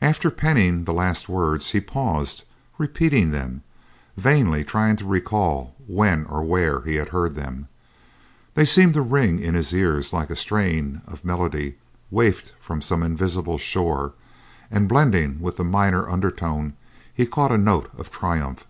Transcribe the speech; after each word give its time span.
After 0.00 0.30
penning 0.30 0.84
the 0.84 0.94
last 0.94 1.28
words 1.28 1.72
he 1.72 1.80
paused, 1.82 2.44
repeating 2.78 3.32
them, 3.32 3.62
vainly 4.16 4.64
trying 4.64 4.96
to 4.96 5.04
recall 5.04 5.74
when 5.86 6.24
or 6.24 6.42
where 6.42 6.80
he 6.80 6.94
had 6.94 7.10
heard 7.10 7.34
them. 7.34 7.68
They 8.54 8.64
seemed 8.64 8.94
to 8.94 9.02
ring 9.02 9.38
in 9.40 9.52
his 9.54 9.74
ears 9.74 10.10
like 10.10 10.30
a 10.30 10.36
strain 10.36 11.02
of 11.06 11.22
melody 11.22 11.74
wafted 12.10 12.52
from 12.58 12.80
some 12.80 13.02
invisible 13.02 13.58
shore, 13.58 14.14
and 14.70 14.88
blending 14.88 15.38
with 15.38 15.58
the 15.58 15.64
minor 15.64 16.08
undertone 16.08 16.72
he 17.12 17.26
caught 17.26 17.52
a 17.52 17.58
note 17.58 17.90
of 17.94 18.10
triumph. 18.10 18.66